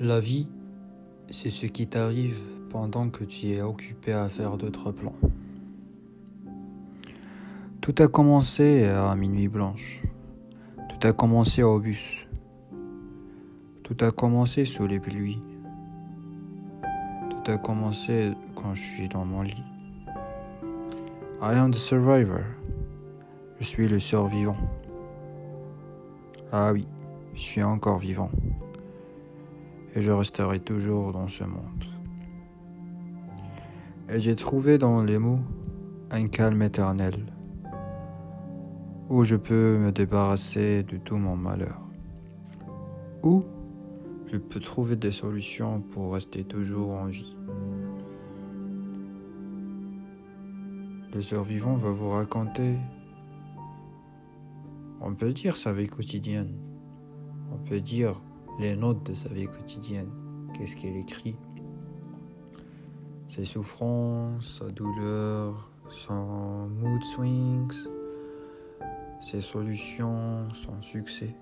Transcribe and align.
La 0.00 0.18
vie, 0.18 0.48
c'est 1.30 1.50
ce 1.50 1.66
qui 1.66 1.86
t'arrive 1.86 2.40
pendant 2.70 3.10
que 3.10 3.22
tu 3.22 3.50
es 3.50 3.62
occupé 3.62 4.12
à 4.12 4.28
faire 4.28 4.56
d'autres 4.56 4.90
plans. 4.90 5.14
Tout 7.80 7.94
a 7.98 8.08
commencé 8.08 8.86
à 8.86 9.14
minuit 9.14 9.46
blanche. 9.46 10.02
Tout 10.88 11.06
a 11.06 11.12
commencé 11.12 11.62
au 11.62 11.78
bus. 11.78 12.26
Tout 13.84 13.96
a 14.04 14.10
commencé 14.10 14.64
sous 14.64 14.88
les 14.88 14.98
pluies. 14.98 15.40
Tout 17.30 17.52
a 17.52 17.56
commencé 17.56 18.32
quand 18.56 18.74
je 18.74 18.82
suis 18.82 19.08
dans 19.08 19.24
mon 19.24 19.42
lit. 19.42 19.62
I 21.40 21.54
am 21.54 21.70
the 21.70 21.76
survivor. 21.76 22.40
Je 23.60 23.64
suis 23.64 23.86
le 23.86 24.00
survivant. 24.00 24.56
Ah 26.50 26.72
oui, 26.72 26.84
je 27.36 27.40
suis 27.40 27.62
encore 27.62 27.98
vivant 27.98 28.30
et 29.94 30.02
je 30.02 30.10
resterai 30.10 30.58
toujours 30.58 31.12
dans 31.12 31.28
ce 31.28 31.44
monde. 31.44 31.84
Et 34.08 34.20
j'ai 34.20 34.34
trouvé 34.34 34.76
dans 34.76 35.02
les 35.02 35.18
mots 35.18 35.40
un 36.10 36.26
calme 36.26 36.62
éternel, 36.62 37.14
où 39.08 39.24
je 39.24 39.36
peux 39.36 39.78
me 39.78 39.92
débarrasser 39.92 40.82
de 40.82 40.96
tout 40.96 41.16
mon 41.16 41.36
malheur, 41.36 41.80
où 43.22 43.44
je 44.32 44.36
peux 44.36 44.60
trouver 44.60 44.96
des 44.96 45.12
solutions 45.12 45.80
pour 45.80 46.14
rester 46.14 46.44
toujours 46.44 46.90
en 46.90 47.06
vie. 47.06 47.36
Le 51.14 51.20
survivant 51.20 51.74
va 51.74 51.90
vous 51.90 52.10
raconter, 52.10 52.76
on 55.00 55.14
peut 55.14 55.32
dire 55.32 55.56
sa 55.56 55.72
vie 55.72 55.86
quotidienne, 55.86 56.52
on 57.52 57.58
peut 57.58 57.80
dire 57.80 58.20
les 58.58 58.76
notes 58.76 59.04
de 59.04 59.14
sa 59.14 59.28
vie 59.28 59.46
quotidienne. 59.46 60.10
Qu'est-ce 60.54 60.76
qu'elle 60.76 60.96
écrit? 60.96 61.36
Ses 63.28 63.44
souffrances, 63.44 64.58
sa 64.60 64.66
douleur, 64.66 65.70
son 65.90 66.68
mood 66.68 67.02
swings, 67.02 67.72
ses 69.20 69.40
solutions, 69.40 70.48
son 70.52 70.80
succès. 70.82 71.34